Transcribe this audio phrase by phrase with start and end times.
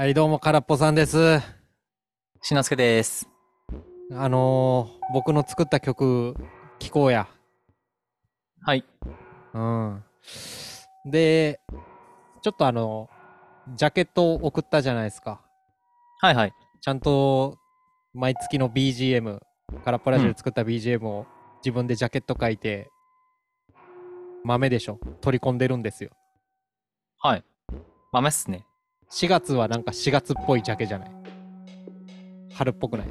[0.00, 1.40] はい、どうも、空っぽさんです。
[2.40, 3.28] しのすけです。
[4.12, 6.34] あのー、僕の作った曲、
[6.78, 7.28] 聴こうや。
[8.62, 8.84] はい。
[9.52, 10.02] うん。
[11.04, 11.60] で、
[12.40, 13.10] ちょっとあの、
[13.76, 15.42] ジャケットを送ったじゃないですか。
[16.22, 16.52] はいはい。
[16.80, 17.58] ちゃんと、
[18.14, 19.38] 毎月の BGM、
[19.84, 21.26] 空っぽラジオで作った BGM を
[21.62, 22.88] 自分でジャケット書いて、
[24.44, 24.98] 豆でしょ？
[25.20, 26.10] 取り込んでるんですよ。
[27.18, 27.44] はい。
[28.12, 28.64] 豆っすね。
[29.12, 31.10] 4月はなんか4月っぽいジャケじゃない？
[32.52, 33.06] 春っぽくない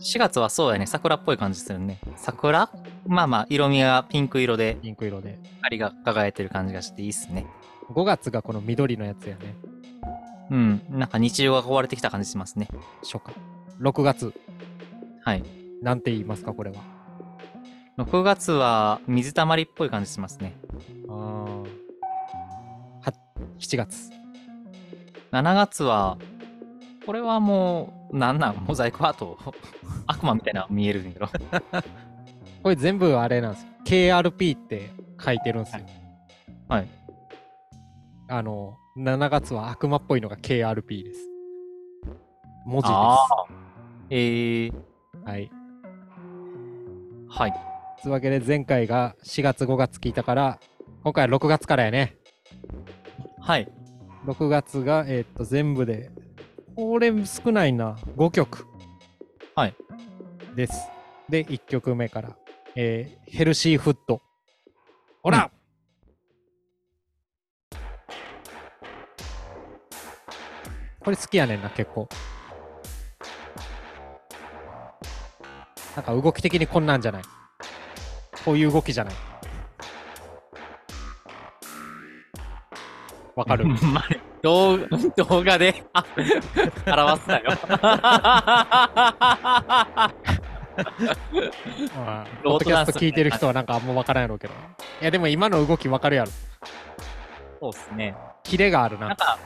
[0.00, 0.86] ？4月はそうやね。
[0.86, 1.98] 桜っぽい感じするね。
[2.16, 2.70] 桜？
[3.06, 5.38] まあまあ、色味がピンク色で、ピンク色で。
[5.56, 7.46] 光が輝いてる感じがしていいっすね。
[7.90, 9.56] 5月がこの緑のやつやね。
[10.50, 10.82] うん。
[10.90, 12.68] なんか日常が壊れてきた感じしますね。
[13.02, 13.32] 初夏。
[13.80, 14.32] 6月、
[15.22, 15.44] はい。
[15.82, 16.76] なんて言いますか、これは
[17.98, 20.56] ？6月は水たまりっぽい感じしますね。
[21.08, 21.68] あー
[23.02, 23.12] は
[23.58, 24.10] 7月。
[25.34, 26.16] 7月は、
[27.04, 29.36] これはもう、なんなんモザイクアート
[30.06, 31.28] 悪魔みたいなの見えるんやろ。
[32.62, 33.68] これ全部あれなんですよ。
[33.84, 35.82] KRP って書いてるんですよ。
[36.68, 36.88] はい。
[38.28, 41.28] あの、7月は悪魔っぽいのが KRP です。
[42.64, 43.26] 文字でああ。
[44.10, 44.76] えー、す。
[45.24, 45.50] はい。
[47.28, 47.52] はい。
[48.02, 50.60] というわけで前回が4月5月聞いたから、
[51.02, 52.14] 今回は6月からやね。
[53.40, 53.68] はい。
[54.24, 56.10] 6月が、えーっと、全部で、
[56.76, 57.96] これ少ないな。
[58.16, 58.66] 5曲。
[59.54, 59.76] はい。
[60.56, 60.72] です。
[61.28, 62.36] で、1曲目から、
[62.74, 64.22] えーヘルシーフット。
[65.22, 65.50] ほら、
[71.00, 72.08] これ好きやねんな、結構。
[75.96, 77.22] なんか動き的にこんなんじゃない。
[78.44, 79.14] こういう動きじゃない。
[83.36, 84.08] わかる まあ
[84.42, 84.78] 動
[85.16, 86.04] 動画であ
[86.86, 87.50] 表すなよ。
[91.96, 94.54] まあ、ポロードキャスト聞いてる人はなんかあんま分からんやろうけど。
[95.00, 96.30] いや、でも今の動き分かるやろ。
[97.60, 98.16] そうっすね。
[98.42, 99.08] キレがあるな。
[99.08, 99.38] なんか、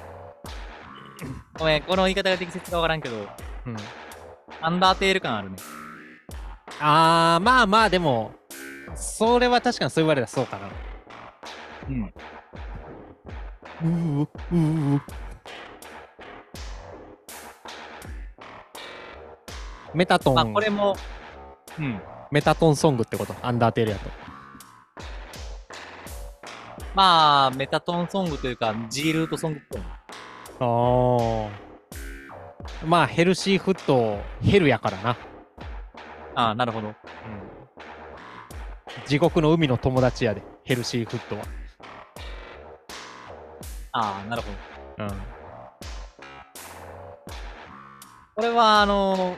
[1.59, 3.17] ごめん、この言い方が適切かわからんけど、
[3.67, 3.77] うん、
[4.61, 5.57] アンダーテール感あるね。
[6.81, 8.33] あー、まあまあ、でも、
[8.95, 10.69] それは確かにそう言われたらそうかな。
[11.89, 12.13] うん。
[13.83, 15.01] うーうー
[19.95, 20.97] メタトン、まあ、これも、
[21.79, 22.01] うん。
[22.31, 23.35] メタトンソングってこと？
[23.43, 24.11] アンダーテールやと。
[26.95, 29.83] まあ、メタトンソングというか、G ルートソングっぽい。
[30.61, 31.49] あー。
[32.85, 35.17] まあ、ヘルシーフット、ヘルやからな。
[36.35, 36.95] ああ、なるほど。
[39.07, 41.45] 地獄の海の友達やで、ヘルシーフットは。
[43.93, 44.49] ああ、なるほ
[44.99, 45.05] ど。
[45.05, 45.11] うん。
[48.35, 49.37] これは、あの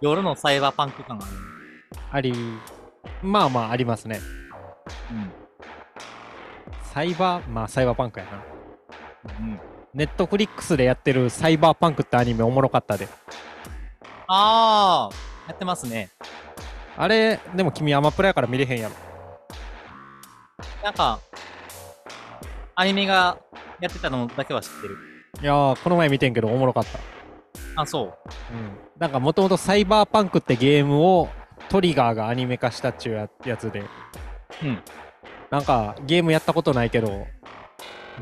[0.00, 1.34] 夜のサイバーパンク感がある。
[2.10, 2.34] あり、
[3.22, 4.20] まあまあありますね。
[5.10, 5.32] うん。
[6.92, 8.42] サイバー、まあサイバーパンクやな。
[9.40, 9.60] うん。
[9.94, 13.08] ネットフリックスでやってるサイバーパンクってアニメおもろかったで。
[14.28, 15.14] ああ、
[15.48, 16.10] やってますね。
[16.96, 18.94] あれ、でも君アマプラやから見れへんやろ。
[20.84, 21.18] なんか、
[22.80, 23.36] アニメが
[23.80, 24.96] やってたのだけは知ってる。
[25.42, 27.00] いやー、この前見てんけどおもろかった。
[27.74, 28.54] あ、そう。
[28.54, 28.78] うん。
[29.00, 31.28] なんかもともとサイバーパンクってゲームを
[31.70, 33.82] トリガーがアニメ化したっちゅうややつで。
[34.62, 34.80] うん。
[35.50, 37.26] なんかゲームやったことないけど、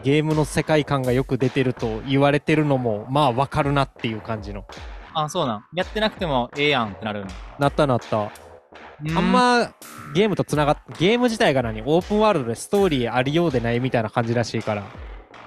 [0.03, 4.65] ゲームの世界観がよく出てると言われてるのも、まあわかるなっていう感じの。
[5.12, 5.65] あ、そうなん。
[5.75, 7.31] やってなくてもええやんってなるの。
[7.59, 8.33] なったなった。
[9.05, 9.73] うあん、ま
[10.15, 11.83] ゲームとつながっゲーム自体が何？
[11.83, 14.84] オープンワールドでストーリーありようでないみたいな感じらしいから、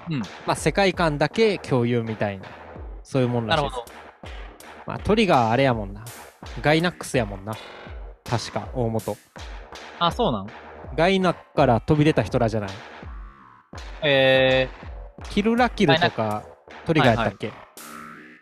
[0.08, 0.20] うん。
[0.46, 2.46] まあ世界観だけ共有みたいな、
[3.02, 3.84] そういうもんらしいほど。
[4.86, 6.04] まあトリガーあれやもんな。
[6.62, 7.54] ガイナックスやもんな。
[8.24, 9.16] 確か、大元。
[9.98, 10.46] あ、そうなん？
[10.96, 12.70] ガイナックから飛び出た人らじゃない？
[14.02, 16.44] えー、キルラキルとか
[16.86, 17.50] トリガーやったっけ、い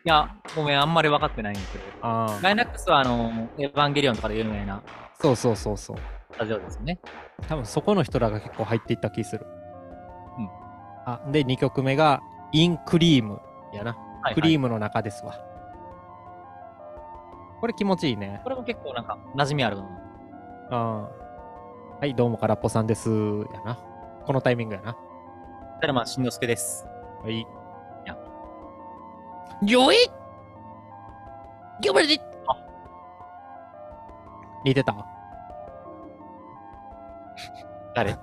[0.09, 1.85] や、ごめん、あんまり分かってないんですけど。
[2.03, 2.41] ああ。
[2.41, 4.83] ガイナックスは、あの、エヴァンゲリオンとかで有名な
[5.21, 5.97] そうそうそうそう。
[6.33, 6.99] スタジオですよね。
[7.49, 9.47] 多分そこの人らが結構入っていった気する。
[10.39, 10.49] うん。
[11.05, 12.21] あ、で、2曲目が、
[12.53, 13.41] インクリーム
[13.75, 13.97] やな。
[14.23, 14.69] はい、クリーム。
[14.69, 15.35] ムの中ですわ。
[17.61, 18.41] これ気持ちいいね。
[18.45, 19.85] これも結構なんか、馴染みあるな。
[20.71, 21.29] あー
[22.01, 23.11] はい、どうも、空っぽさんです。
[23.11, 23.79] やな。
[24.25, 24.97] このタイミングやな。
[25.81, 26.87] テルマンしんのすけです。
[27.23, 27.45] はい。
[29.63, 29.97] やよい
[31.85, 32.19] よまで
[34.65, 34.95] 似てた？
[37.95, 38.17] 誰？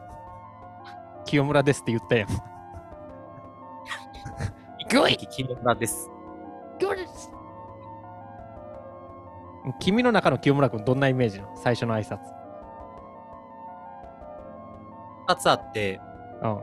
[1.25, 2.27] 清村ですって言ったやん。
[4.89, 6.11] グイ清村です。
[9.79, 11.57] 君の中の清村君どんなイメージなの？
[11.57, 12.19] 最初の挨拶。
[15.27, 15.99] 二つあって、
[16.43, 16.59] うん。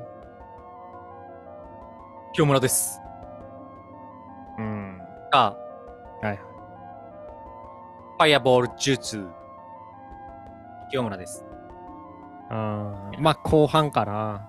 [2.32, 3.01] 清村です。
[5.32, 5.38] うん。
[5.38, 5.56] か、
[6.22, 6.36] はい。
[6.36, 9.26] ファイアボールジューツ。
[10.90, 11.44] 清村です。
[12.50, 12.56] うん。
[13.18, 14.48] まあ、後半かな。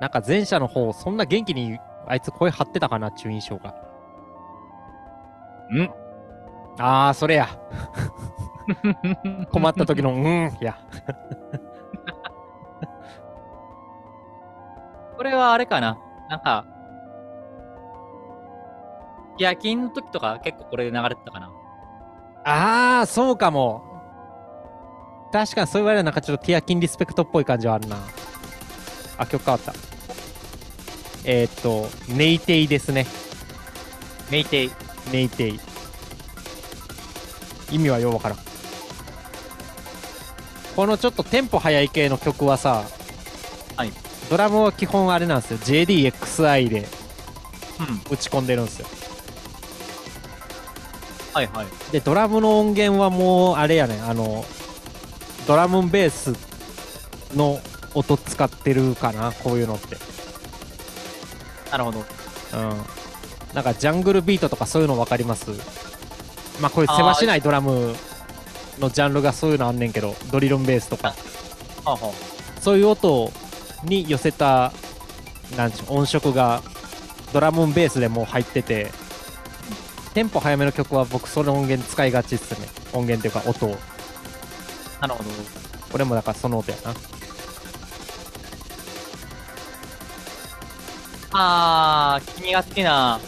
[0.00, 3.74] なんか前者の方、そんな元気にあいつ声張ってたかなっていう印象が。
[5.72, 5.90] ん
[6.78, 7.48] ああ、それや。
[9.52, 10.78] 困った時の、 うん、いや。
[15.16, 15.98] これはあれかな
[16.30, 16.64] なんか、
[19.40, 21.50] 夜勤の時とか結構これで流れてたかな
[22.44, 23.82] ああ、そうかも。
[25.32, 27.96] 確かにそう言われるとなんかちょっとティアキンリスペクトっぽい感じはあるな。
[29.16, 29.72] あ、曲変わった。
[31.24, 33.06] えー、っと、ネイテイですね。
[34.30, 34.70] メイテイ。
[35.10, 35.60] ネイテイ。
[37.72, 38.38] 意味はようわからん。
[40.76, 42.84] このちょっとテンポ速い系の曲はさ、
[43.76, 43.92] はい。
[44.28, 45.58] ドラムは基本あれなんですよ。
[45.58, 48.12] JDXI でうん。
[48.12, 48.99] 打ち込んでるんですよ。
[51.32, 51.66] はいはい。
[51.92, 54.44] で、ドラムの音源はもう、あれやね、あの、
[55.46, 56.34] ドラムベース
[57.36, 57.60] の
[57.94, 59.96] 音使ってるかな、こういうのって。
[61.70, 62.00] なるほど。
[62.00, 62.04] うん。
[63.54, 65.50] なんか、ジャングルビートとかそういうの分かります？
[66.60, 67.94] まあ、こういうせわしないドラム
[68.78, 71.14] のジャンルがそういうのあんねんけど、ドリルンベースとか、は
[71.84, 72.12] あ、は
[72.60, 73.32] そういう音
[73.84, 74.72] に寄せた、
[75.56, 76.62] なんちゅう、音色が、
[77.32, 78.90] ドラムベースでもう入ってて、
[80.14, 82.68] テンポ早めの曲は僕その音源使いがちっすね。
[82.92, 83.76] 音源っていうか音を。
[85.00, 85.30] あ、なるほど。
[85.92, 86.94] これもだからその音やな。
[91.32, 93.20] あー、君が好きな、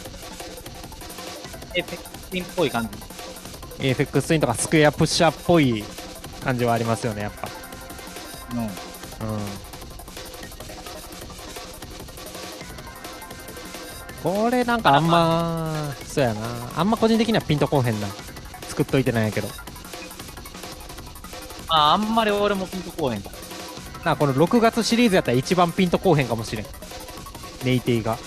[1.73, 2.89] エフェクティンっぽい感じ。
[3.79, 5.83] AFX ツインとかスクエアプッシャーっぽい
[6.43, 7.47] 感じはありますよね、やっぱ。
[8.53, 8.59] うん。
[8.59, 8.67] うん。
[14.23, 16.41] これなんかあんま、そうやな。
[16.77, 18.07] あんま個人的にはピンとこうへんな。
[18.69, 19.49] 作っといてないんやけど。
[21.67, 23.29] あー、あんまり俺もピンとこうへんか。
[24.05, 26.65] なこの6月シリーズやったら一番ピンとこうへんかもしれん。
[27.65, 28.17] ネイテイが。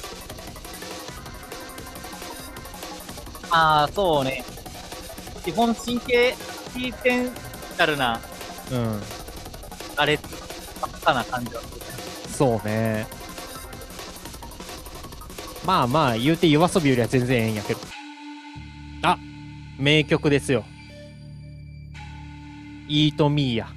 [3.51, 4.45] あー、そうね。
[5.45, 6.35] 基本神経
[6.75, 8.21] シーテンシャルな、
[8.71, 9.03] うん。
[9.97, 10.19] あれ、
[10.81, 11.81] ばっかな感じはする。
[12.29, 13.07] そうね。
[15.67, 17.81] まあまあ、言うて夜遊びよりは全然ええんやけど。
[19.03, 19.19] あ
[19.81, 20.65] 名曲ですよ。
[22.89, 23.69] イートミーや。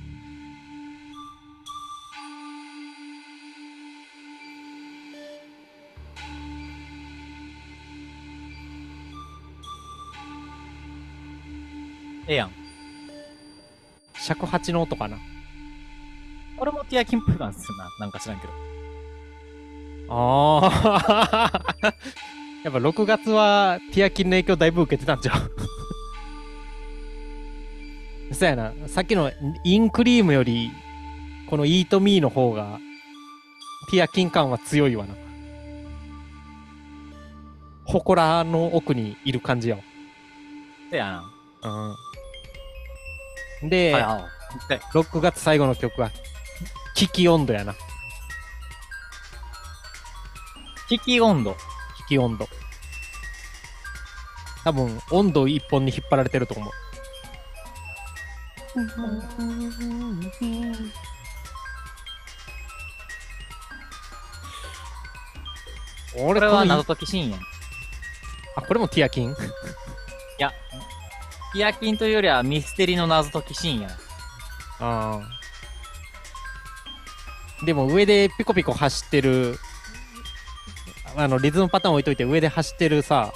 [12.28, 12.52] ええやん。
[14.14, 15.18] 尺八の音かな。
[16.60, 17.90] 俺もティアキンっぽい感じするな。
[18.00, 18.54] なんか知らんけど。
[20.12, 20.70] あ
[21.52, 21.59] あ。
[22.64, 25.52] やっぱ6月はティアキンの影響だいぶ受けてたんちゃう？
[28.36, 28.74] そうやな。
[28.88, 29.32] さっきの
[29.64, 30.72] インクリームより、
[31.50, 32.80] このイートミーの方が、
[33.90, 35.16] ティアキン感は強いわな。
[37.86, 39.82] 祠の奥にいる感じやわ。
[40.92, 41.24] せや
[41.64, 41.96] な。
[43.62, 43.70] うん。
[43.70, 44.24] で、はいはい。
[44.70, 46.12] で6月最後の曲は、
[46.96, 47.74] 危機温度やな。
[50.88, 51.58] 危機温度。
[52.10, 52.50] 危機温度。
[54.64, 56.72] 多分、温度一本に引っ張られてると思う。
[66.18, 67.40] 俺これは謎解きシーンやん。
[67.40, 67.44] い
[68.56, 69.36] あ、これもティアキン？
[70.40, 70.52] や、
[71.54, 73.92] ティアキンというよりはミステリの謎解きシーンやん。
[73.92, 73.96] あ
[74.80, 75.22] あ。
[77.66, 79.58] でも上でピコピコ走ってる、
[81.16, 83.34] あの、リズムパターン置いといて上で走ってるさ、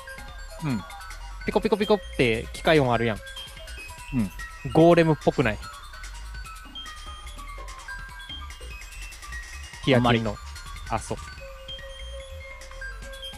[0.63, 0.81] うん。
[1.45, 3.17] ピコピコピコって機械音あるやん。
[4.13, 4.31] うん。
[4.71, 5.57] ゴーレムっぽくない？
[9.85, 10.37] ティアキンの。
[10.89, 11.17] あ、そう。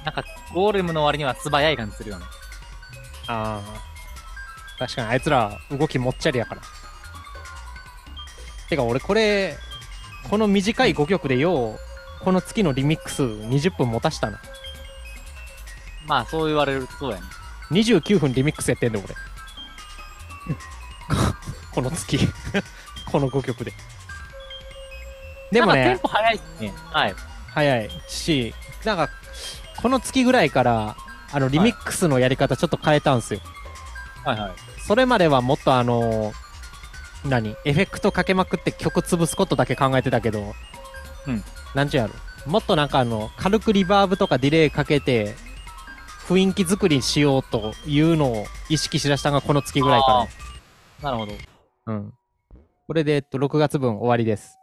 [0.06, 0.24] なんか、
[0.54, 2.26] ゴーレムの割には素早い感じするよね。
[3.28, 3.96] ああ。
[4.78, 6.62] 確かにあいつら動きもっちゃりやから。
[8.70, 9.58] てか俺これ、
[10.30, 11.80] この短い5曲でよう、
[12.22, 14.40] この月のリミックス20分持たしたな。
[16.08, 17.24] まあ、そう言われるとそうやね。
[17.72, 19.08] 29分リミックスやってんだ俺。
[21.74, 22.20] この月。
[23.12, 23.74] この5曲で。
[25.52, 26.74] でもねテン、ポ早いっすね。
[26.92, 27.16] はい。
[27.54, 28.54] 早いし、
[28.84, 29.10] なんか、
[29.82, 30.98] この月ぐらいから、
[31.32, 33.40] あの、リミックスのやり方ちょっと変えたんすよ。
[34.26, 34.52] はいはい。
[34.86, 36.34] それまではもっとあの
[37.24, 37.56] 何？
[37.66, 40.54] エフェクトかけまくって曲潰すことだけ考えてたけど、
[41.28, 41.44] うん。
[41.76, 42.14] なんちゅうやろ。
[42.50, 45.36] もっとなんかあの、軽くリバーブとかディレイかけて、
[46.28, 50.28] 雰囲気作りしようというのを意識しだしたのがこの月ぐらいからあ。
[51.04, 51.34] なるほど。
[51.88, 52.14] うん。
[52.88, 54.58] これで、えっと、6月分終わりです。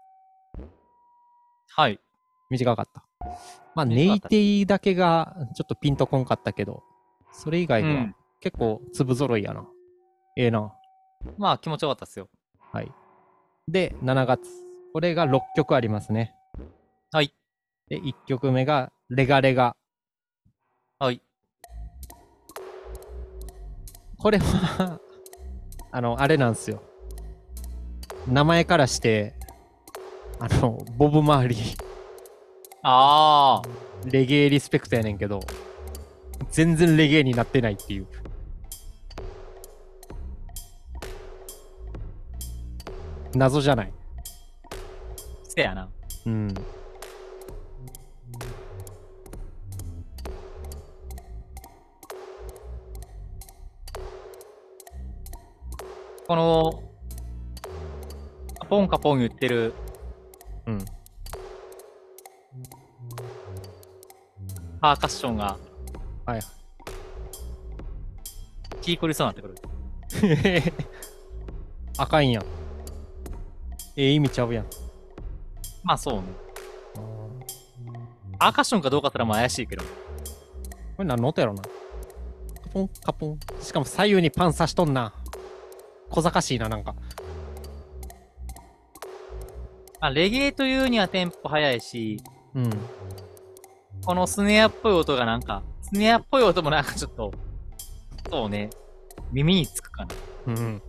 [1.68, 2.00] はい。
[2.50, 3.04] 短かった。
[3.74, 6.82] まあ、ネイティだけがちょっとピンとこんかったけど、
[7.32, 8.16] それ以外はうん。
[8.40, 9.66] 結構粒揃いやな。
[10.36, 10.72] ええな。
[11.38, 12.28] まあ気持ちよかったっすよ。
[12.72, 12.90] はい。
[13.68, 14.40] で、7月。
[14.92, 16.34] これが6曲ありますね。
[17.14, 17.34] はい。
[17.88, 19.76] で、1曲目が、レガレガ。
[20.98, 21.20] はい。
[24.16, 24.98] これは、
[25.90, 26.82] あの、あれなんですよ。
[28.26, 29.34] 名前からして、
[30.40, 31.84] あの、ボブ・マーリー、
[32.82, 33.68] ああ。
[34.06, 35.40] レゲエリスペクトやねんけど、
[36.50, 38.06] 全然レゲエになってないっていう。
[43.34, 43.92] 謎じゃない。
[45.46, 45.90] せやな。
[46.24, 46.54] うん。
[56.32, 56.82] この、
[58.58, 59.74] カポンカポン言ってる、
[60.66, 60.84] うん。
[64.80, 65.58] パーカッションが、
[66.24, 66.40] はい。
[68.80, 69.48] 気狂いそうになってく
[70.22, 70.72] る。
[71.98, 72.44] あかんやん。
[73.96, 74.66] ええ意味ちゃうやん。
[75.82, 76.22] まあそうね。
[78.38, 79.84] パーカッションかどうかすらも怪しいけど。
[80.96, 81.60] これ何の音やろな。
[81.60, 83.40] カポン、カポン。
[83.60, 85.12] しかも左右にパン刺しとんな。
[86.12, 86.94] 小賢しいな、なんか。
[90.00, 92.18] まあ、レゲエというにはテンポ早いし、
[92.54, 92.70] うん。
[94.04, 97.32] このスネアっぽい音がなんか、スネアっぽい音もなんかちょっと、
[98.30, 98.70] そうね、
[99.32, 100.14] 耳につくかな。
[100.48, 100.82] うん。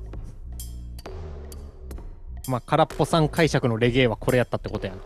[2.48, 5.00] まあ、空っぽさん解釈のレゲエはこれやったってことやな。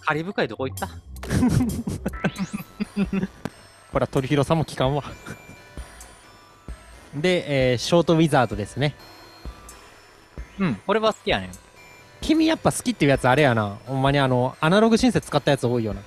[0.00, 0.88] カリブ海どこ行った？
[3.92, 5.04] これは鳥広さんも聞かんわ。
[7.14, 8.94] で、えーショートウィザードですね。
[10.58, 11.50] うん、これは好きやねん。
[12.20, 13.78] 君やっぱ好きっていうやつあれやな。
[13.86, 16.00] ほんまにあの、アナログシンセ使ったやつ多いよな。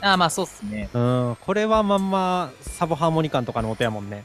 [0.00, 0.88] ああ、まあそうっすね。
[0.92, 4.24] うん、これはまんまサブハーモニカンとかの音やもんね。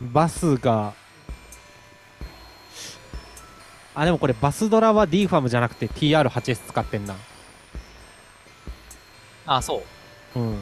[0.00, 0.94] バスが、
[3.94, 7.14] あ、でもこれバスドラは D ファムじゃなくて TR8S 使ってんな。
[9.46, 9.82] ああ、そ
[10.34, 10.38] う。
[10.38, 10.58] うん。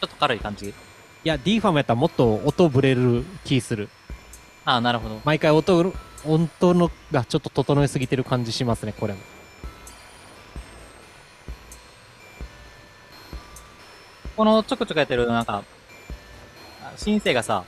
[0.00, 0.68] ちょっと軽い感じ？
[0.68, 0.74] い
[1.24, 3.88] や、D ファムやったらもっと音ブレる気する。
[4.64, 5.20] ああ、なるほど。
[5.24, 5.92] 毎回音、
[6.24, 9.20] 音のがちょっと整えすぎてる感じしますね、これも。
[14.36, 15.64] このちょくちょくやってる、なんか、
[16.84, 17.64] あシンセがさ、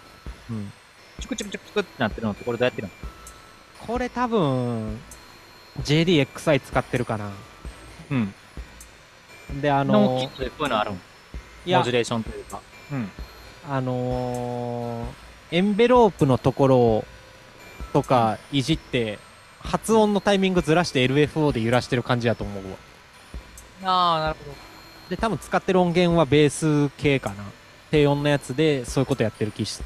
[0.49, 0.73] うん。
[1.19, 2.95] チュクチュクチュクチュクってなってるのってこれどうやってるの？
[3.87, 5.01] これ多分、
[5.83, 7.33] JDXI 使ってるかな。
[8.13, 8.35] うん。
[9.61, 11.01] で、あののキットでこういうのあるん？
[11.67, 12.61] モジュレーションというか。
[12.93, 13.11] うん。
[13.69, 17.05] あのーエンベロープのところ
[17.93, 19.19] とかいじって、
[19.59, 22.77] 発音のタイミングずらして LFO で揺らしてる感じだと思うわ。
[23.83, 24.57] ああ、なるほど。
[25.09, 27.45] で、多分使ってる音源はベース系かな。
[27.91, 29.83] 低音のやつでそういうことやってる気し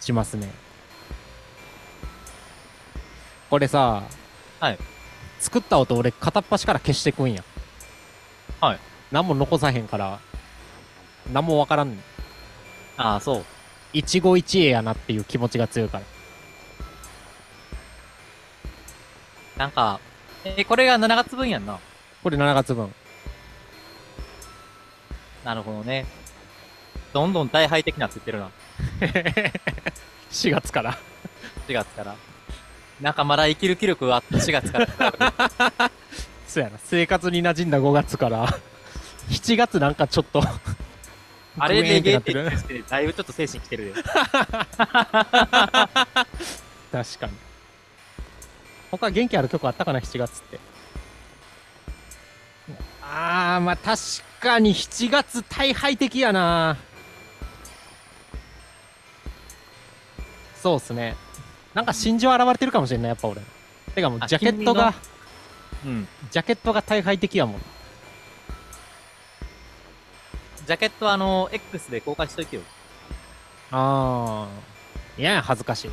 [0.00, 0.50] しますね。
[3.50, 4.02] これさ、
[4.60, 4.78] はい。
[5.40, 7.44] 作った音俺片っ端から消してくんや。
[8.62, 8.78] はい。
[9.12, 10.20] 何も残さへんから、
[11.32, 11.98] 何もわからん。
[12.96, 13.44] ああ、そう。
[13.92, 16.04] 一期一会やなっていう気持ちが強いから。
[19.56, 20.00] なんか、
[20.44, 21.78] えこれが7月分やんな。
[22.22, 22.92] これ7月分。
[25.44, 26.06] なるほどね。
[27.12, 28.50] どんどん大敗的になってってるな。
[30.30, 30.98] 4月から。
[31.68, 32.14] 4月から。
[33.00, 34.86] なんかまだ生きる気力があって4月から。
[36.46, 36.78] そうやな。
[36.82, 38.46] 生活に馴染んだ5月から、
[39.30, 40.42] 7月なんかちょっと、
[41.58, 44.02] あれでゲーってグエーン言ってて、だいぶちょっと精神きてるで。
[44.12, 44.12] 確
[47.18, 47.32] かに。
[48.90, 50.58] 他元気ある曲あったかな、7月って。
[53.02, 54.00] あー、まあ確
[54.40, 56.76] かに7月大敗的やな。
[60.62, 61.16] そうっすね。
[61.74, 63.40] なんか心情現れてるかもしれない、やっぱ俺。
[63.94, 64.94] てかもうあジャケットが、
[65.84, 66.08] うん。
[66.30, 67.62] ジャケットが大敗的やもん。
[70.66, 72.62] ジャケットあの、X で公開しといてよ。
[73.70, 75.20] あー。
[75.20, 75.90] いや、恥ずかしい。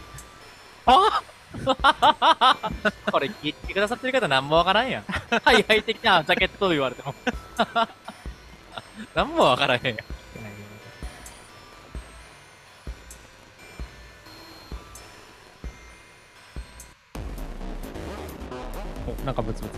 [0.87, 1.21] あ
[3.11, 5.03] これ聞いてくださってる方なんもわからんやん。
[5.03, 7.13] はい、履いてきた、ジャケットと言われても。
[9.13, 10.03] なんもわからへんよ。
[19.05, 19.75] おなんかブツブツ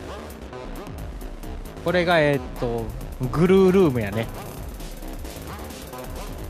[1.83, 2.85] これがえーっと
[3.31, 4.27] グルールームやね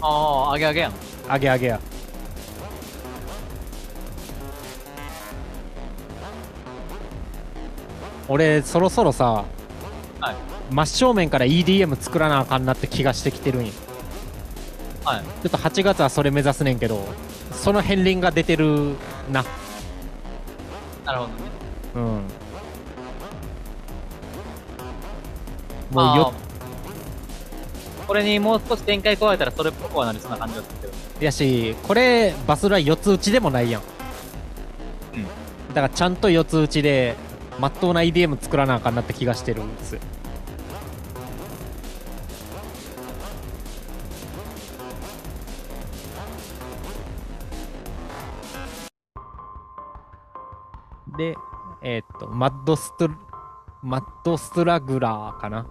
[0.07, 0.93] ああ、あげあげやん。
[1.27, 1.79] あげあげや
[8.27, 9.45] 俺そろそろさ、
[10.19, 10.35] はい
[10.71, 13.71] 真正面から EDM 作らなあかんなって気がしてきてるんよ
[15.03, 15.23] はい。
[15.23, 17.05] ちょっと8月はそれ目指すねんけど
[17.51, 18.95] その片鱗が出てる
[19.31, 19.45] な
[21.05, 21.33] なるほどね。
[21.95, 22.21] うん
[25.91, 26.33] もうよ
[28.07, 30.93] これにもう少し展開加えたらそれっぽくはなりそうな感じがするけど。
[31.25, 33.81] やしこれバスラ4つ打ちでもないやん。
[33.81, 35.23] うん。
[35.69, 37.15] だからちゃんと4つ打ちで
[37.59, 39.97] まっとうな EDM 作らなあかんなって気がしてるんです。
[51.17, 51.35] で
[51.81, 53.09] えーっとマッドスト
[53.81, 55.65] マッドストラグラーかな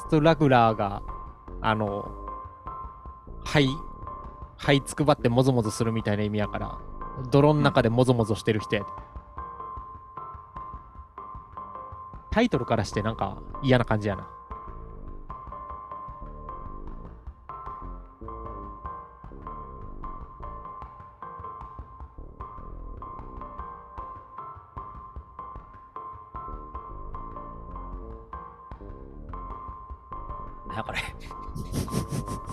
[0.00, 1.02] ストラグラーが
[1.60, 2.10] あの
[3.44, 3.68] はい
[4.56, 6.78] はいつくばってもぞもぞするみたいな意味やから
[7.30, 8.88] 泥の中でもぞもぞしてる人やで、
[12.30, 14.26] タイトルからしてなんか嫌な感じやな。
[30.80, 30.98] なこれ。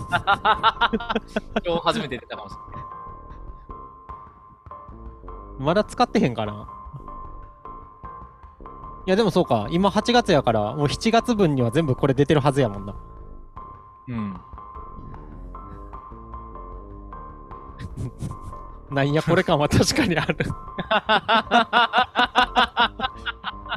[1.66, 2.88] 今日初めて出たかもしれない。
[5.58, 6.68] まだ使ってへんかな？
[9.06, 12.94] いやでもそうか今8月やからもう7月分には全部これ出てるはずやもんな
[14.08, 14.40] うん。
[18.90, 20.36] なんやこれ感は 確かにある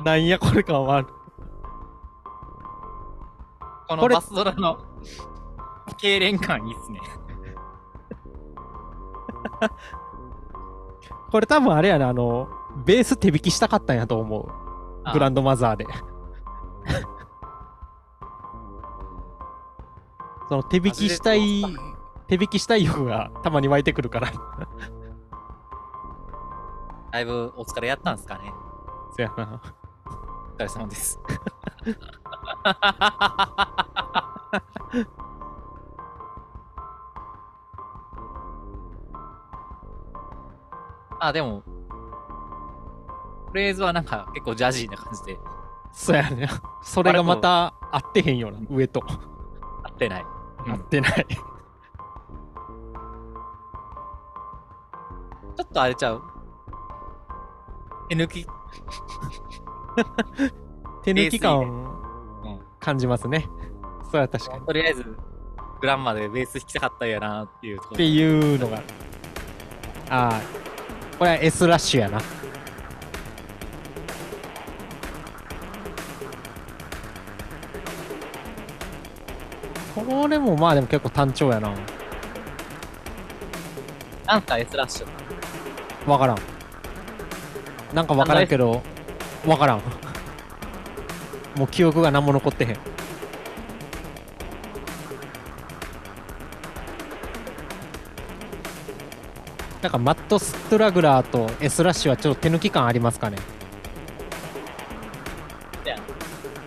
[0.04, 1.08] なんやこれ感はある
[3.91, 4.80] このバスドラの
[5.97, 6.99] 痙攣感いいっすね。
[11.32, 12.47] これ多分あれやなあの
[12.86, 14.47] ベース手引きしたかったんやと思う
[15.13, 15.86] グランドマザーで
[20.49, 21.63] その手引きしたい
[22.27, 24.32] 手引きしたい欲がたまに湧いてくるから
[27.12, 28.54] だいぶお疲れやったんすかね。
[29.15, 29.62] そやな
[30.06, 31.19] お疲れ様です。
[41.20, 41.63] あ、でも、
[43.50, 45.39] フレーズはなんか結構ジャジーな感じで。
[45.91, 46.48] そうやね。
[46.82, 49.04] それがまた合ってへんよな上と。
[49.84, 50.26] 合ってない。
[50.65, 50.74] うん。
[50.74, 51.26] 合ってない。
[51.28, 56.22] ちょっとあれちゃう？
[58.10, 58.46] 手抜き、
[61.04, 62.60] 手抜き感うん。
[62.80, 63.48] 感じますね。
[64.12, 64.62] そうや確かに。
[64.62, 65.04] っとりあえず、
[65.80, 67.98] グランマでベース弾きたかったんやなっていうところ。
[67.98, 68.78] ていうのが。
[70.10, 70.42] ああ
[71.18, 72.20] これは S ラッシュやな。
[79.96, 81.74] これもまあでも結構単調やな。
[84.26, 86.10] なんか S ラッシュ。
[86.10, 86.38] わからん。
[87.94, 88.82] なんかわからんけど
[89.46, 89.82] わからん
[91.56, 92.78] もう記憶が何も残ってへん。
[99.82, 103.38] なんかマットストラグラーと S ラッシュはちょっと手抜き感ありますかね？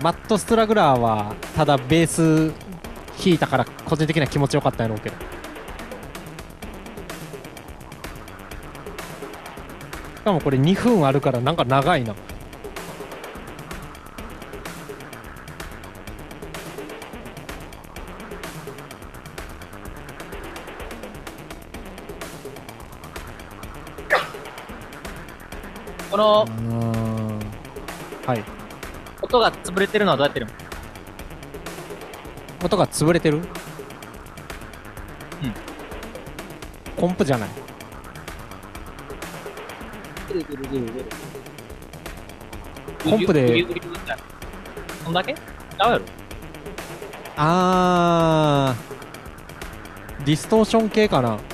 [0.03, 2.53] マットストラグラーはただベース
[3.17, 5.17] 弾いたから個人的には気持ちよかったんやろうけど。
[5.17, 5.21] し
[10.25, 12.15] かもこれ2分あるからなんか長いな
[26.15, 26.47] この
[28.25, 28.45] はい。
[29.21, 30.53] 音が潰れてるのはどうやってるの？
[32.65, 33.41] 音が潰れてる？
[36.97, 37.49] コンプじゃない。
[43.03, 43.65] コンプで
[45.05, 46.05] こんだけちゃうやろ
[47.37, 51.54] あーディストーション系かなえ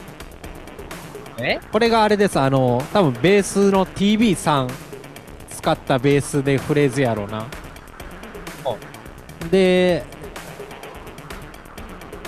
[1.72, 4.70] これがあれですあの多分ベースの TB3
[5.50, 7.46] 使ったベースでフレーズやろうな。
[9.50, 10.04] で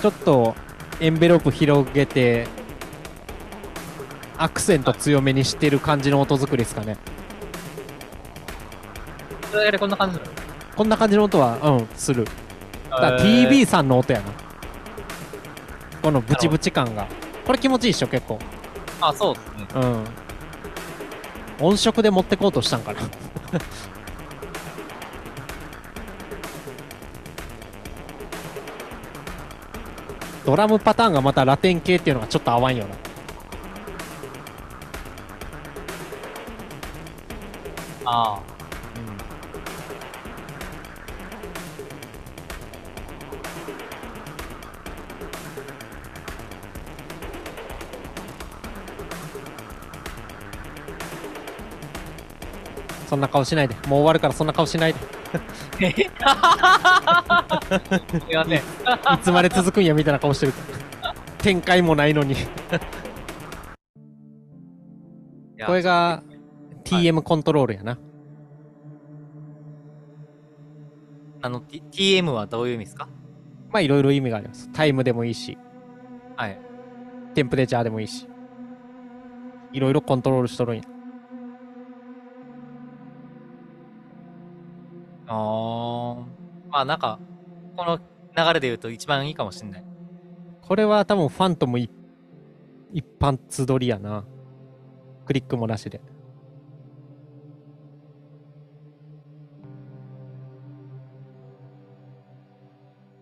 [0.01, 0.55] ちょっと
[0.99, 2.47] エンベロープ広げて
[4.37, 6.97] アクセント強めにしてる感じの音作りですかね。
[9.51, 10.29] それでこんな感じなの？
[10.75, 12.25] こんな感じの音はうんする。
[12.89, 14.25] だ TB さんの音やな。
[16.01, 17.07] このブチブチ感が。
[17.45, 18.39] これ気持ちいいっしょ結構
[19.07, 19.67] あ、そうですね。
[19.75, 20.05] うん
[21.59, 22.99] 音色で持ってこうとしたんかな
[30.45, 32.95] ドラムパターンがまたラテン系っていうのがちょっと合わんよな
[38.05, 38.52] ああ。
[53.13, 53.75] そんな顔しないで。
[53.87, 54.99] もう終わるからそんな顔しないで。
[54.99, 55.05] す
[55.85, 55.93] い
[58.35, 58.57] ません。
[58.57, 58.61] い
[59.21, 60.53] つまで続くんやみたいな顔してる。
[61.37, 62.33] 展開もないのに。
[65.67, 66.23] これが
[66.83, 67.99] TM コントロールやな、
[71.43, 73.07] あの、T、TM はどういう意味ですか？
[73.71, 74.71] まあいろいろ意味があります。
[74.73, 75.55] タイムでもいいし。
[76.35, 76.59] はい。
[77.35, 78.27] テンプレチャーでもいいし。
[79.71, 80.83] いろいろコントロールしとるんや
[85.33, 86.25] あー。
[86.71, 87.19] まあなんか、
[87.75, 89.83] この流れで言うと一番いいかもしんない。
[90.61, 91.91] これは多分ファントム一
[92.93, 94.23] 一般つどりやな
[95.25, 95.99] クリックもなしで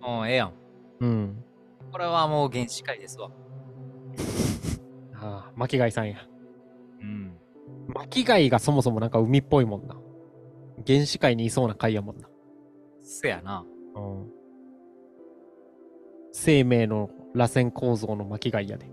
[0.05, 0.53] うん、ええやん。
[0.99, 1.43] うん
[1.91, 3.29] これはもう原始界ですわ。
[5.15, 6.17] ああ巻貝さんや
[7.01, 7.37] うん。
[7.87, 9.95] 巻貝がそもそもなんか海っぽいもんな
[10.85, 12.27] 原始界にいそうな貝やもんな。
[13.01, 13.65] せやな。
[13.95, 14.27] うん。
[16.31, 18.85] 生命の螺旋構造の巻貝やで。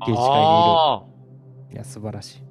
[0.00, 0.72] 原始界にいる。
[0.78, 1.04] あ
[1.72, 2.38] いや素晴らしい。
[2.40, 2.42] ー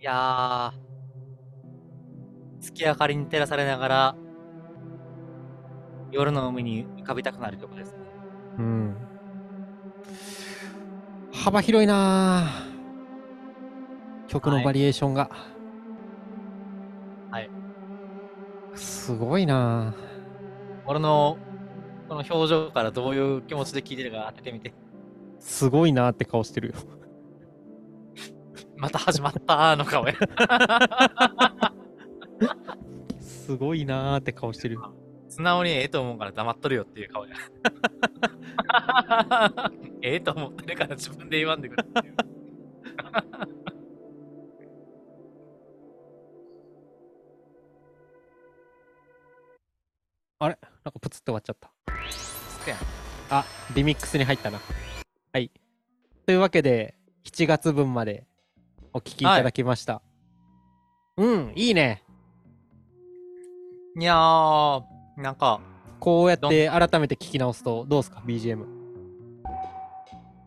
[0.00, 4.16] いやー、月明かりに照らされながら、
[6.12, 7.98] 夜の海に浮かびたくなる曲ですね。
[8.58, 8.96] うん。
[11.32, 12.65] 幅広いなあ
[14.28, 15.30] 曲のバリエーションが
[17.30, 17.50] はい
[18.74, 20.06] すごいなあ
[20.88, 21.36] 俺の、
[22.08, 24.72] この表情からどういう気持ちで聴いてるか当ててみて。
[25.40, 26.74] すごいなあって顔してるよ
[28.76, 30.14] また始まったーの顔や。
[33.20, 34.94] すごいなあって顔してるよ
[35.28, 37.34] 素直にええと思うから黙っとるよっていう顔や。
[40.02, 42.14] ええと思ってるから自分で言わんでくれっていう。
[50.38, 50.58] なんか
[51.00, 51.70] プツって終わっちゃった。
[53.30, 53.44] あ
[53.74, 54.60] リミックスに入ったな。
[55.32, 55.50] はい。
[56.26, 56.94] というわけで
[57.24, 58.26] 7月分まで
[58.92, 60.02] お聞きいただきました、
[61.16, 62.02] うんいいね。
[63.98, 64.82] いやー、
[65.16, 65.60] なんか、
[66.00, 68.66] こうやって改めて聞き直すとどうですか？BGM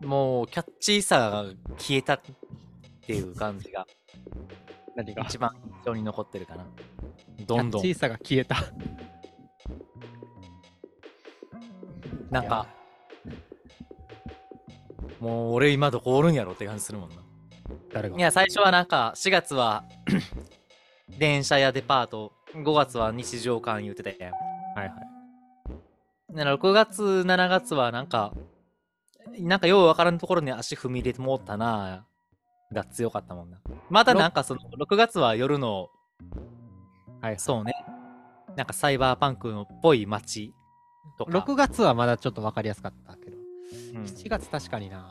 [0.02, 1.44] もうキャッチーさが
[1.78, 2.20] 消えたっ
[3.02, 3.86] ていう感じが
[4.94, 5.24] 何が？
[5.24, 6.64] 一番印象に残ってるかな。
[7.44, 7.82] どんどん。
[7.82, 8.00] キャッチー。
[8.00, 8.56] さが消えた
[12.30, 12.66] なんか、
[15.20, 17.16] もう俺今どこおるんやろって感じするもんな。
[17.92, 18.16] 誰が？
[18.16, 19.84] いや、最初はなんか、4月は
[21.18, 24.10] 電車やデパート、5月は日常館言うてて、
[24.74, 24.94] はいは
[26.30, 26.34] い。
[26.34, 28.32] なら6月、7月はなんか、
[29.38, 32.06] なんかようわからんところに足踏み入れてもうたな。
[32.72, 33.58] が強かったもんな。
[33.88, 35.88] またなんかその、6月は夜の、
[37.20, 37.38] はい。
[37.38, 37.72] そうね、
[38.56, 40.54] なんかサイバーパンクのっぽい街
[41.18, 41.38] とか。
[41.38, 43.36] 6月はまだちょっと分かりやすかったけど
[43.94, 45.10] うん7月確かにな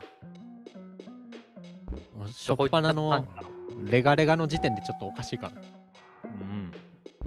[2.19, 3.49] 初っ端のったんだろ
[3.87, 5.61] うレガレガの時点でちょっとおかしいから
[6.25, 6.71] うん。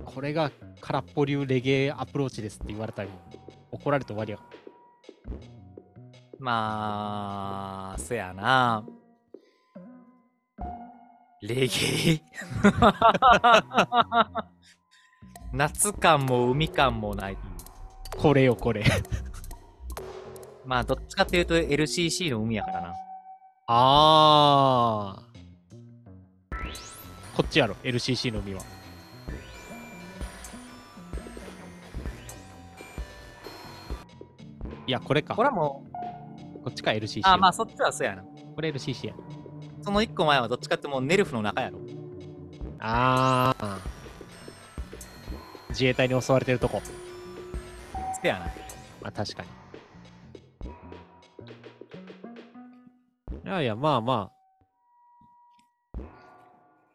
[0.05, 3.11] これが空っぽ流レゲエアプローチですって言われたり
[3.71, 4.39] 怒られて終わりや
[6.39, 8.85] まあ、そやな。
[11.41, 12.23] レゲエ？
[15.53, 17.39] 夏感も海感もない。
[18.23, 18.85] これよこれ
[20.65, 22.95] まあ、どっちかっていうと LCC の海やからな。
[23.67, 26.57] あー
[27.37, 28.63] こっちやろ LCC の海は
[34.87, 35.85] いやこれかこれはも
[36.63, 38.23] こっちか LCC う、あ、まあそっちはそうやな。
[38.55, 39.15] これ LCC や
[39.81, 41.81] その1個前はどっちかってもうネルフの中やろ。
[42.79, 43.79] ああ。
[45.71, 46.81] 自衛隊に襲われてるとこ。
[48.23, 48.47] せやな。
[49.03, 49.49] まあ確かに。
[53.45, 54.33] いやいや、まあまあ。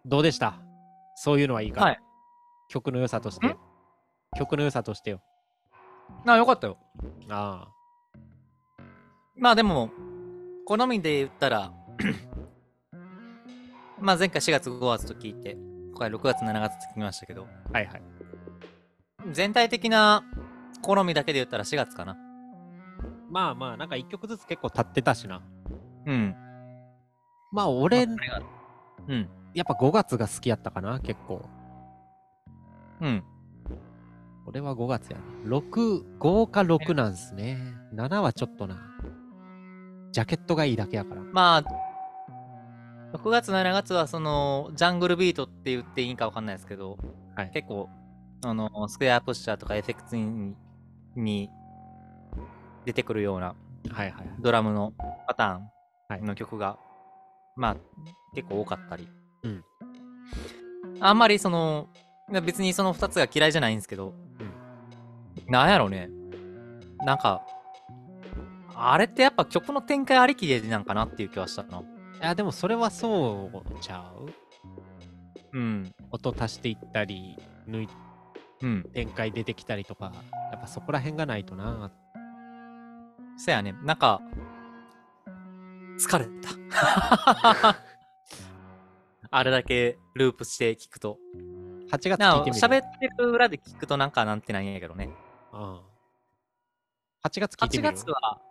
[0.06, 0.56] どうでした？
[1.16, 1.82] そういうのはいいか。
[1.82, 2.00] はい。
[2.70, 3.58] 曲の良さとしてん？
[4.38, 5.22] 曲の良さとしてよ。
[6.26, 6.78] あ、よかったよ。
[7.30, 7.68] あ
[9.36, 9.92] まあでも、
[10.66, 11.74] 好みで言ったら、
[14.00, 15.58] まあ前回4月5月と聞いて、
[15.92, 17.74] 今回6月7月と聞きましたけど、あ。
[17.74, 18.02] はいはい。
[19.32, 20.24] 全体的な
[20.82, 22.18] 好みだけで言ったら4月かな。
[23.30, 25.42] まあまあ、なんか一曲ずつ結構経ってたしな。
[26.06, 26.36] うん。
[27.52, 28.08] まあ俺、う
[29.14, 29.30] ん。
[29.54, 31.46] やっぱ5月が好きやったかな、結構。
[33.02, 33.24] うん。
[34.46, 35.24] 俺は5月やな。
[35.58, 37.74] 6、5か6なんすね。
[37.94, 38.78] 7はちょっとな。
[40.12, 41.22] ジャケットがいいだけやから。
[41.22, 41.64] まあ、
[43.18, 46.98] 6月7月はその、ジャングルビートって言っていいかわかんないですけど、
[47.36, 47.90] はい結構、
[48.44, 50.56] あの、スクエアプッシャーとかエフェクツに
[51.20, 51.50] に
[52.86, 53.56] 出てくるような。
[54.40, 54.94] ドラムの
[55.28, 55.62] パタ
[56.10, 56.78] はいーンの曲が、
[57.56, 57.78] まあ、
[58.36, 59.08] 結構多かったり。
[59.44, 59.64] うん
[61.00, 61.90] あんまりその、
[62.44, 64.14] 別にその2つが嫌いじゃないんですけど、
[65.48, 66.10] なんやろね。
[67.06, 67.46] なんか、
[68.74, 71.80] あれってやっぱ曲の展開ありきでなんかなっていう気はしたな。
[71.80, 71.84] い
[72.20, 74.12] や、でもそれはそうちゃ
[75.54, 75.58] う？
[75.58, 75.94] うん。
[76.12, 77.38] 音足していったり、
[77.70, 77.90] 抜いうん。
[78.60, 80.12] 展開出てきたりとか、
[80.52, 81.92] やっぱそこら辺がないとな。
[83.38, 83.74] そやね。
[83.84, 84.22] なんか、
[86.00, 87.78] 疲れた。
[89.30, 91.18] あれだけループして聞くと。
[91.92, 92.62] 8月な聞いてみる。
[92.62, 95.10] 喋ってる裏で聞くとなんかなんてないんやけどね。
[95.54, 95.82] うん。
[97.24, 98.42] 8月聞いて8みる月は、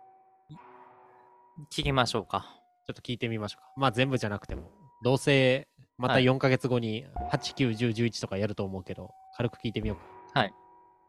[1.71, 2.45] 聞きましょうか。
[2.85, 3.73] ちょっと聞いてみましょうか。
[3.75, 4.71] まあ全部じゃなくても。
[5.03, 5.67] どうせ、
[5.97, 9.97] またはい4ヶ月後に8、9、10、11とかやると思うけど、軽く聞いてみよう
[10.33, 10.39] か。
[10.39, 10.53] はい。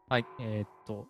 [0.07, 0.25] はい。
[0.39, 1.07] えーっと、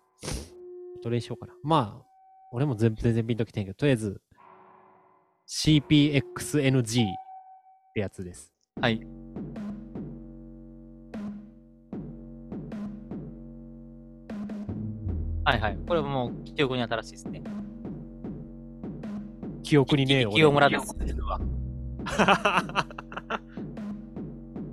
[1.03, 1.53] どれにしようかな。
[1.63, 2.05] まあ、
[2.53, 4.21] 俺も全全然ピンときてんけど、とりあえず、
[5.45, 7.05] CPXNG っ
[7.93, 8.53] てやつです。
[8.79, 9.01] はい。
[15.43, 15.77] はいはい。
[15.85, 17.43] これもう記憶に新しいですね。
[19.63, 20.29] 記憶にねえよ。
[20.29, 20.95] 清村です。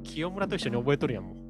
[0.04, 1.45] 清村と一緒に覚えとるやん、もう。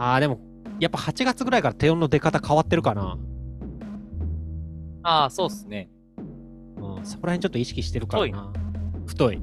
[0.00, 0.38] あー、でも、
[0.78, 3.18] やっぱ8月ぐらいから低音の出方変わってるかな。
[5.02, 5.90] ああ、そうっすね。
[6.76, 8.52] うん、そこら辺ちょっと意識してるからな。
[9.06, 9.42] 太い。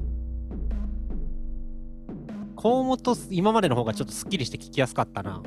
[2.54, 5.42] 高音と今までの方がちょっとスッキリして聞きやすかったな。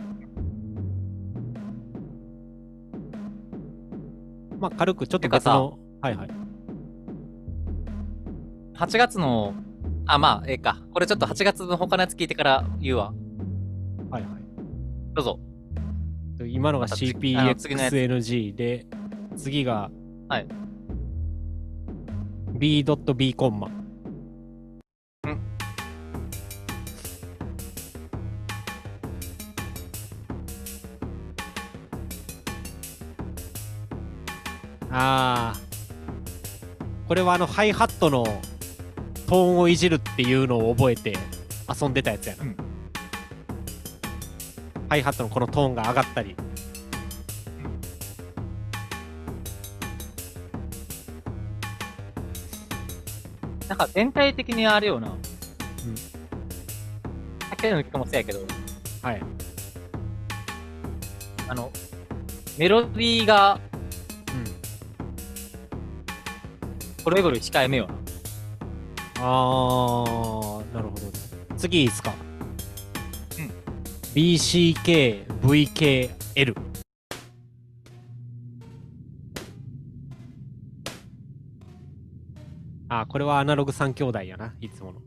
[4.60, 5.80] まあ軽くちょっと別の。
[6.02, 6.30] はいはい。
[8.76, 9.56] 8月の、
[10.06, 10.78] あ、まあ、ええか。
[10.94, 13.12] これちょっと8月の他のやつ聞いてから言うわ。
[15.14, 15.40] どうぞ。
[16.48, 18.86] 今のが CPXNG で、
[19.36, 19.90] 次が、
[20.28, 20.48] はい。
[22.54, 23.68] B.B コンマ。
[23.68, 25.42] うん
[34.92, 35.60] ああ。
[37.08, 38.24] これはあのハイハットの
[39.28, 41.18] トーンをいじるっていうのを覚えて
[41.82, 42.44] 遊んでたやつやな。
[42.44, 42.69] うん
[44.90, 46.36] ハイハットのこのトーンが上がったり。
[53.68, 55.10] なんか全体的にあれよな。
[55.10, 55.14] さ
[57.54, 58.40] っきの曲もそうやけど、
[59.04, 59.22] はい。
[61.48, 61.72] あの、
[62.58, 63.60] メロディーが
[64.34, 64.38] う
[67.02, 67.04] ん。
[67.04, 67.94] これより控えめよな。
[69.22, 71.12] あー、なるほどね。
[71.58, 72.12] 次いいっすか？
[74.20, 74.26] うん。
[74.26, 76.56] BCK、VK、L。
[82.90, 85.02] あー、これはアナログ3兄弟やな、いつもの。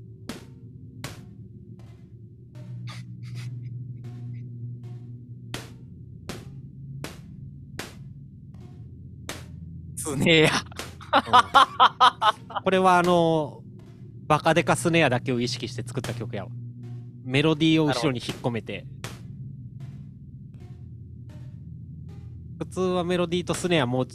[9.97, 10.51] つねえや。
[12.65, 13.63] これはあの
[14.27, 16.51] バカデカスネアだけを意識して作った曲やわ。
[17.25, 18.87] メロディーを後ろに引っ込めて。
[22.65, 24.07] 普通はメロディーとスネアもう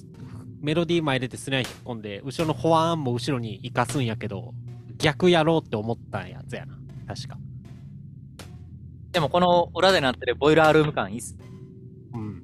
[0.62, 4.54] メロディー前出てスネア引っ込んで、後ろのホワーンも後ろに生かすんやけど、
[4.98, 6.78] 逆やろうって思ったやつやな。
[7.08, 7.38] 確か。
[9.12, 11.46] でもこの裏でなってるボイラールーム感いいっすね。
[12.14, 12.44] うん。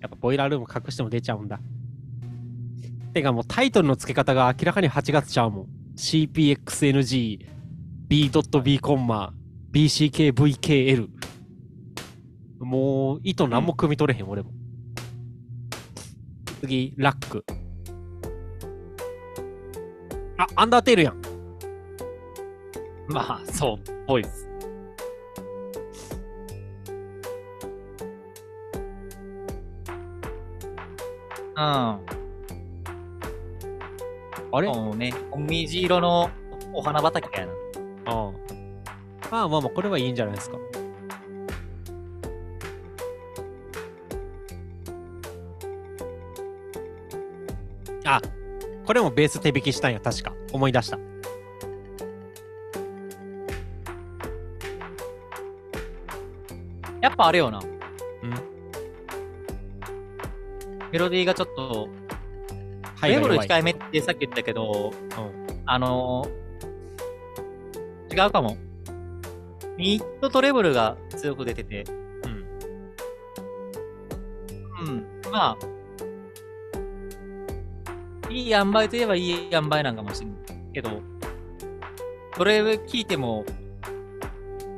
[0.00, 1.60] やっぱボイラールーム隠しても出ちゃうんだ。
[3.12, 5.66] てかもうタイトルの付け方が明らかに8月ちゃうもん。
[5.96, 7.46] CPXNG、
[8.08, 9.32] B.B コンマ、
[9.72, 11.08] BCKVKL。
[12.60, 14.50] もう、意図何も汲み取れへん、俺も。
[16.60, 17.44] 次、ラック。
[20.36, 21.22] あ、アンダーテールやん。
[23.08, 24.46] まあ、そう、ぽいです。
[31.56, 31.62] うん。
[31.62, 31.98] あ
[34.60, 34.68] れ？
[34.68, 36.30] あもうね、虹色の
[36.74, 37.52] お花畑やな。
[38.06, 38.32] あ。
[39.30, 40.58] まあまあまあ、これはいいんじゃないですか。
[48.16, 48.22] あ、
[48.86, 50.34] これもベース手引きしたんや、確か。
[50.52, 50.98] 思い出した。
[57.00, 57.60] やっぱあれよな。
[58.22, 58.30] うん。
[60.92, 61.88] メロディーがちょっと、
[62.96, 68.58] はいレベル控えめってさっき言ったけど、うんあのー、違うかも。
[69.78, 71.84] ミッドとレベルが強く出てて、
[72.24, 72.28] う
[74.88, 74.88] ん。
[74.88, 75.06] うん。
[75.32, 75.66] まあ、
[78.30, 81.02] いい塩梅といえばいい塩梅なんかもしれんけど、
[82.36, 83.44] それ聞いても、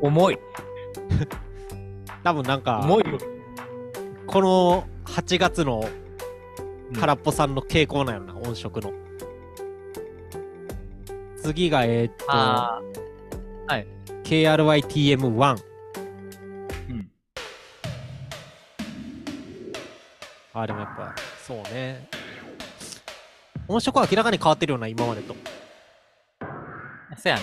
[0.01, 0.39] 重い。
[2.25, 3.19] 多分なんか、重いよ。
[4.27, 5.85] この8月の
[6.99, 8.93] 空っぽさんの傾向なんやろな、音色の。
[11.37, 12.81] 次が、えー、っと、あ
[14.25, 15.63] KRYTM1。
[16.89, 17.11] うん。
[20.55, 21.15] あ、でもやっぱ、
[21.47, 22.09] そうね。
[23.69, 25.35] 音色は明らかに変わってるような、今までと。
[27.17, 27.43] そやな。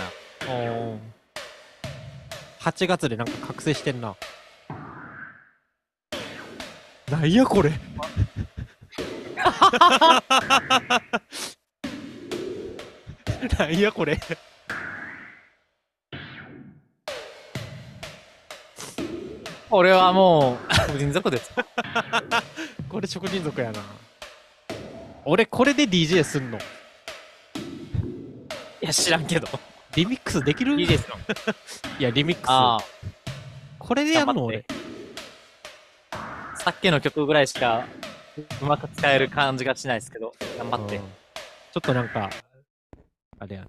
[2.59, 4.15] 8月でなんか覚醒してんな。
[7.09, 7.71] なんやこれ。
[13.57, 14.19] なんやこれ。
[19.71, 20.57] 俺はも
[20.95, 21.51] う、人族です。
[22.89, 23.79] これ食人族やな。
[25.31, 26.57] 俺これで DJ すんの？
[26.57, 26.61] い
[28.81, 29.47] や、知らんけど。
[29.95, 30.81] リミックスできる？
[30.81, 31.17] いいですよ。
[31.99, 32.49] いや、リミックス。
[32.49, 32.79] あ
[33.77, 34.65] これでやんの俺？
[36.09, 37.85] あ、さっきの曲ぐらいしか、
[38.59, 41.03] うまく使える感じがしないですけど、頑張ってうん。
[41.03, 42.31] ちょっとなんか、
[43.37, 43.67] あれやな。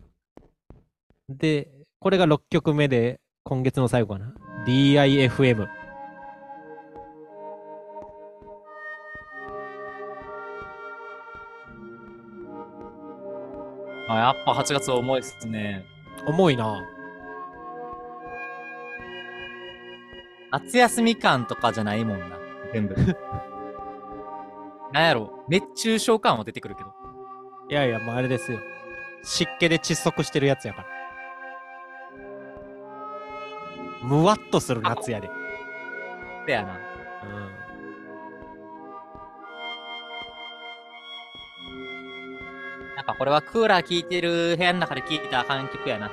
[1.29, 1.69] で、
[1.99, 4.33] これが6曲目で、今月の最後かな
[4.65, 5.69] ？DIFM。
[14.11, 15.85] あやっぱ8月重いっすね。
[16.27, 16.85] 重いな。
[20.51, 22.37] 夏休み感とかじゃないもんな、
[22.73, 22.97] 全部。
[24.93, 26.93] なんやろ、熱中症感は出てくるけど。
[27.71, 28.59] いやいや、もうあれですよ。
[29.23, 30.89] 湿気で窒息してるやつやから。
[34.03, 35.31] むわっとする夏やで。
[36.47, 36.90] せやな。
[43.13, 46.11] かこれはクーラー効いてる部屋の中で聴いたらあかん曲やな。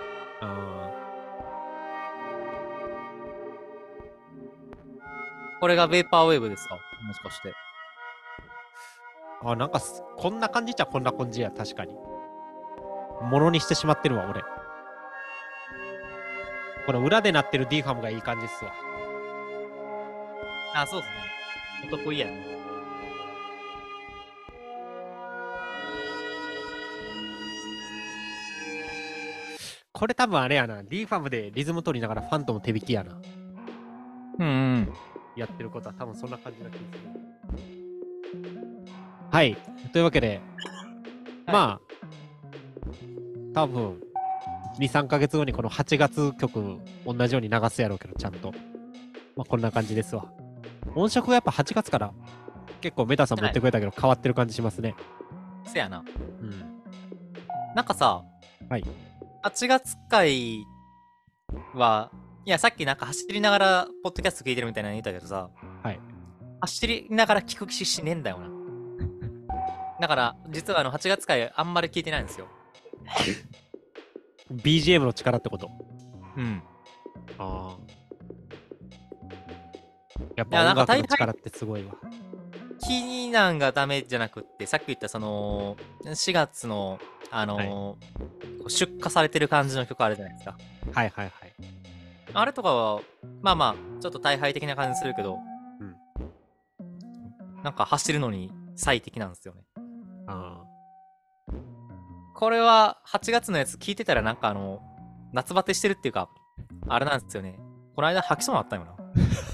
[5.60, 6.76] これがベーパーウェーブですか？
[7.08, 7.52] もしかして。
[9.44, 11.96] あ、なんかす、こんな感じじゃこんな感じや、確かに。
[13.22, 14.44] ものにしてしまってるわ、俺。
[16.86, 18.74] この裏で鳴ってる D ファムがいい感じっすわ。
[20.76, 21.14] あ、そうっすね。
[21.92, 22.57] お得意やね。
[29.98, 30.84] これ多分あれやな。
[30.84, 33.18] D ファムでリズム取りながらファントム手引きやな。
[34.38, 34.94] うんうん。
[35.36, 38.40] やってることは多分そんな感じな気がする。
[39.32, 39.58] はい。
[39.92, 40.40] というわけで、
[41.48, 41.96] まあ、
[43.56, 44.00] 多分、
[44.78, 48.52] 2、3ヶ月後にこの8月曲同じように流すやろうけど、ちゃんと。
[49.36, 50.32] まあ、こんな感じですわ。
[50.94, 52.14] 音色がやっぱ8月から
[52.82, 54.94] 結構メタさん持ってくれたけど変わってる感じしますね。
[55.66, 56.04] せやな。
[56.40, 56.52] うん。
[57.76, 58.24] なんかさ、
[58.70, 58.84] はい。
[59.48, 60.66] 8月会
[61.74, 62.12] は、
[62.46, 65.50] いや、さっきなんか走りながら、ポッドキャスト聞いてるみたいなの言ったけどさ、
[65.84, 66.00] はい。
[66.60, 68.50] 走りながら聞く気しねえんだよな。
[70.02, 72.48] だから、実はあの、8月会あんまり聞いてないんですよ。
[74.52, 75.70] BGM の力ってこと？
[76.36, 76.62] うん。
[77.38, 77.78] ああ。
[80.36, 81.94] やっいやなんかぱ音楽の力ってすごいわ。
[82.02, 82.27] 気
[83.32, 88.18] なんがダメじゃなくって、さっき言ったその、4月の、あのー
[88.58, 90.58] こう出荷されてる感じの曲あるじゃないですか。
[90.94, 91.54] はいはいはい。
[92.34, 93.02] あれとかは、
[93.42, 95.40] まあまあ、ちょっと大敗的な感じするけど、
[97.64, 99.62] なんか走るのに最適なんですよね。
[100.28, 101.54] ああ。
[102.36, 104.82] これは8月のやつ聞いてたらなんかあの、
[105.34, 106.30] 夏バテしてるっていうか、
[106.88, 107.60] あれなんですよね。
[107.96, 108.96] この間吐きそうになったよな。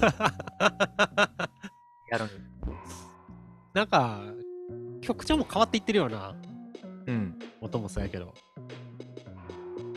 [2.10, 2.53] やるのに。
[3.74, 4.20] なんか、
[5.00, 6.34] 曲調も変わっていってるよな。
[7.06, 7.38] うん。
[7.60, 8.32] 音もそうやけど。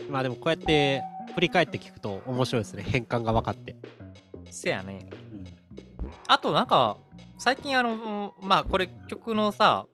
[0.10, 1.04] まあでもこうやって
[1.36, 2.84] 振り返って聞くと面白いですね。
[2.84, 3.76] 変換が分かって。
[4.50, 5.08] せやね。
[5.32, 5.46] うん。
[6.28, 6.98] あとなんか、
[7.38, 9.86] 最近あの、まあこれ曲のさ、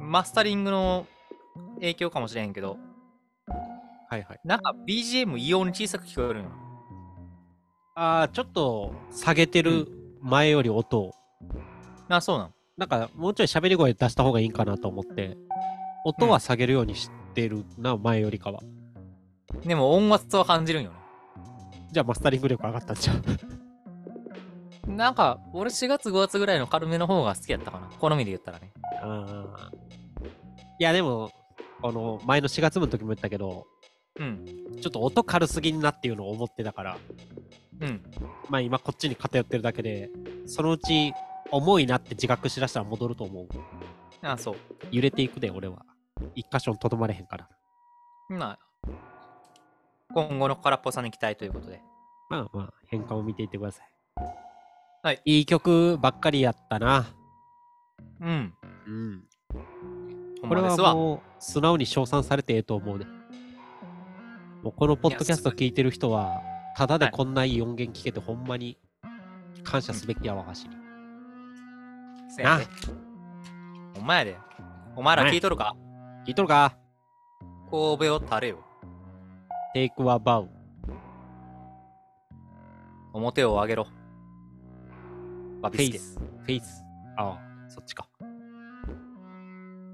[0.00, 1.06] マスタリングの
[1.74, 2.78] 影響かもしれへんけど、
[4.08, 4.40] はいはい。
[4.42, 6.50] なんか BGM 異様に小さく聞こえるんよ
[7.94, 9.86] ああ、ちょっと下げてる
[10.22, 11.14] 前より音を。
[12.08, 12.16] な。
[12.16, 12.54] あ、そうなん？
[12.78, 15.36] なんかもうちょい喋り声出した方がいいんかなと思って、
[16.04, 18.60] 音は下げるようにしてるな、前よりかは。
[19.64, 20.96] でも音圧は感じるんよね。
[21.90, 23.14] じゃあマスタリング力上がったんちゃ
[24.86, 24.90] う？
[24.90, 27.88] なんか、俺4月5月ぐらいの軽めの方が好きやったかな。
[27.98, 28.72] 好みで言ったらね。
[29.02, 29.78] あー
[30.80, 31.30] いやでも、
[31.82, 33.66] この前の4月分の時も言ったけど、
[34.18, 34.44] うん。
[34.80, 36.96] ちょっと音軽すぎんなっていうのを思ってたから、
[37.80, 38.02] うん。
[38.48, 40.10] まあ今こっちに偏ってるだけで、
[40.46, 41.12] そのうち
[41.50, 43.48] 重いなって自覚しだしたら戻ると思う。
[44.22, 44.56] あ、そう。
[44.90, 45.84] 揺れていくで、俺は。
[46.34, 47.48] 一箇所にとどまれへんから。
[48.28, 48.58] まあ、
[50.12, 51.80] 今後の空っぽさに期待ということで。
[52.30, 53.90] まあまあ、変化を見ていってください。
[55.02, 55.22] はい。
[55.24, 57.06] いい曲ばっかりやったな。
[58.20, 58.54] うん。
[58.86, 59.24] うん。
[60.46, 60.94] これは。
[60.94, 63.06] もう、素直に称賛されてええと思うね。
[64.62, 66.42] もうこのポッドキャスト聞いてる人は、
[66.76, 68.76] ただでこんないい音源聞けてほんまに
[69.62, 70.77] 感謝すべきやわ、わしに。
[72.28, 72.66] せやで。
[73.98, 74.38] お前やで。
[74.96, 75.76] お前ら聞いとるか？
[76.26, 76.76] 聞いとるか？
[77.70, 78.58] こうべを垂れよ。
[79.74, 80.48] ?Take a bow.
[83.12, 83.84] 面を上げろ。
[83.84, 86.18] フェイス。
[86.18, 86.84] フェイス。
[87.16, 88.08] ああ、そっちか。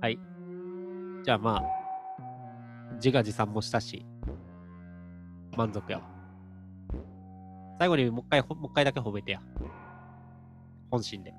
[0.01, 0.19] はい。
[1.25, 1.65] じゃあまあ、
[2.97, 4.05] 自画自賛もしたし、
[5.57, 6.05] 満足やわ。
[7.79, 9.41] 最後にもう一回、ほもう一回だけ褒めてや。
[10.91, 11.35] 本心で。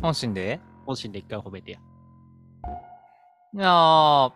[0.00, 0.60] 本心で？
[0.86, 1.78] 本心で一回褒めてや。
[3.54, 4.32] いやー、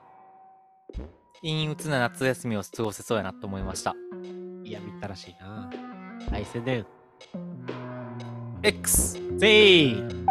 [1.43, 3.95] 陰鬱な夏休みを過ごせそうやなと思いました。
[4.65, 5.71] いや、見たらしいな。
[6.31, 6.87] 大宣伝。
[8.63, 9.21] X!
[9.39, 10.22] せい